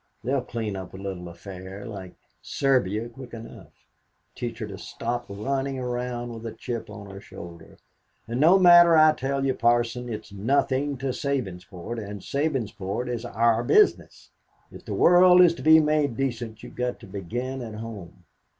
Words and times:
They'll 0.23 0.41
clean 0.41 0.75
up 0.75 0.95
a 0.95 0.97
little 0.97 1.29
affair 1.29 1.85
like 1.85 2.15
Serbia 2.41 3.07
quick 3.07 3.35
enough; 3.35 3.71
teach 4.33 4.57
her 4.57 4.65
to 4.65 4.79
stop 4.79 5.27
running 5.29 5.77
around 5.77 6.33
with 6.33 6.43
a 6.47 6.51
chip 6.51 6.89
on 6.89 7.11
her 7.11 7.21
shoulder. 7.21 7.77
And 8.27 8.39
no 8.39 8.57
matter, 8.57 8.97
I 8.97 9.11
tell 9.11 9.45
you, 9.45 9.53
Parson; 9.53 10.09
it's 10.09 10.33
nothing 10.33 10.97
to 10.97 11.13
Sabinsport, 11.13 11.99
and 12.03 12.21
Sabinsport 12.21 13.09
is 13.09 13.25
our 13.25 13.63
business. 13.63 14.31
If 14.71 14.85
the 14.85 14.95
world 14.95 15.39
is 15.39 15.53
to 15.53 15.61
be 15.61 15.79
made 15.79 16.17
decent, 16.17 16.63
you've 16.63 16.73
got 16.73 16.99
to 17.01 17.05
begin 17.05 17.61
at 17.61 17.75
home. 17.75 18.23